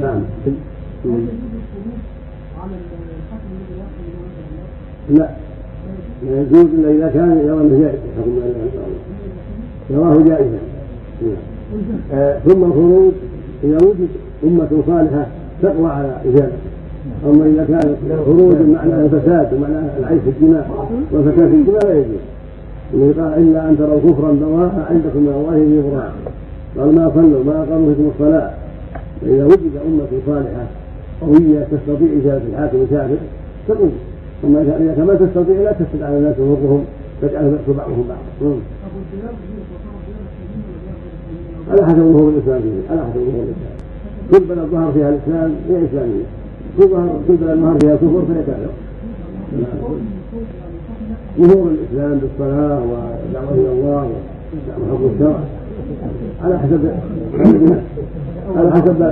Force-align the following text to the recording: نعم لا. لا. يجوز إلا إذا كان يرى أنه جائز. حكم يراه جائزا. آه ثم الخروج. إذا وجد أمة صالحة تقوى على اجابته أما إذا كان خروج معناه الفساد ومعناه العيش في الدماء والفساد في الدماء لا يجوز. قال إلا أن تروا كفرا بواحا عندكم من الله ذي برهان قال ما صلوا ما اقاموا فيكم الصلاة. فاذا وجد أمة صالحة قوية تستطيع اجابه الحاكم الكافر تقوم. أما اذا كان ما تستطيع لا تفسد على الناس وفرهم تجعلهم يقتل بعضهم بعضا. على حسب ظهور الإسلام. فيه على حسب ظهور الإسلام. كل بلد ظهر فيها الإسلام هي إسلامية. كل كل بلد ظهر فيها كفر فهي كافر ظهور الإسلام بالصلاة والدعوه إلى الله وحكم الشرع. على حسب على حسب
نعم 0.00 0.20
لا. 5.10 5.18
لا. 5.18 5.28
يجوز 6.22 6.64
إلا 6.64 6.90
إذا 6.90 7.08
كان 7.14 7.38
يرى 7.46 7.60
أنه 7.60 7.80
جائز. 7.80 7.98
حكم 8.18 8.32
يراه 9.90 10.16
جائزا. 10.28 10.58
آه 12.12 12.38
ثم 12.38 12.64
الخروج. 12.64 13.12
إذا 13.64 13.76
وجد 13.76 14.08
أمة 14.44 14.68
صالحة 14.86 15.26
تقوى 15.62 15.90
على 15.90 16.16
اجابته 16.24 16.68
أما 17.26 17.46
إذا 17.46 17.64
كان 17.64 17.96
خروج 18.26 18.56
معناه 18.56 19.04
الفساد 19.04 19.54
ومعناه 19.54 19.98
العيش 19.98 20.20
في 20.20 20.30
الدماء 20.30 20.88
والفساد 21.12 21.48
في 21.48 21.54
الدماء 21.54 21.86
لا 21.86 21.94
يجوز. 21.94 22.22
قال 23.18 23.32
إلا 23.38 23.68
أن 23.68 23.78
تروا 23.78 24.00
كفرا 24.00 24.32
بواحا 24.32 24.86
عندكم 24.90 25.18
من 25.18 25.28
الله 25.28 25.54
ذي 25.56 25.82
برهان 25.82 26.12
قال 26.78 26.94
ما 26.94 27.10
صلوا 27.14 27.44
ما 27.44 27.62
اقاموا 27.62 27.94
فيكم 27.94 28.10
الصلاة. 28.14 28.50
فاذا 29.20 29.44
وجد 29.44 29.74
أمة 29.86 30.06
صالحة 30.26 30.66
قوية 31.20 31.66
تستطيع 31.70 32.08
اجابه 32.20 32.42
الحاكم 32.52 32.78
الكافر 32.82 33.16
تقوم. 33.68 33.92
أما 34.44 34.60
اذا 34.62 34.94
كان 34.96 35.06
ما 35.06 35.14
تستطيع 35.14 35.56
لا 35.62 35.72
تفسد 35.72 36.02
على 36.02 36.18
الناس 36.18 36.38
وفرهم 36.40 36.84
تجعلهم 37.22 37.54
يقتل 37.54 37.72
بعضهم 37.72 38.04
بعضا. 38.08 38.56
على 41.70 41.86
حسب 41.86 41.98
ظهور 41.98 42.28
الإسلام. 42.28 42.62
فيه 42.62 42.90
على 42.90 43.00
حسب 43.00 43.14
ظهور 43.14 43.44
الإسلام. 43.44 43.76
كل 44.30 44.40
بلد 44.40 44.68
ظهر 44.72 44.92
فيها 44.92 45.08
الإسلام 45.08 45.54
هي 45.68 45.84
إسلامية. 45.84 46.24
كل 46.78 46.88
كل 47.28 47.36
بلد 47.36 47.58
ظهر 47.60 47.78
فيها 47.78 47.96
كفر 47.96 48.22
فهي 48.28 48.42
كافر 48.46 48.72
ظهور 51.38 51.70
الإسلام 51.70 52.18
بالصلاة 52.18 52.80
والدعوه 52.80 53.54
إلى 53.54 53.72
الله 53.72 54.10
وحكم 54.80 55.10
الشرع. 55.14 55.40
على 56.44 56.58
حسب 56.58 56.92
على 58.56 58.70
حسب 58.72 59.02